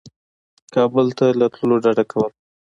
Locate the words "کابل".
0.73-1.07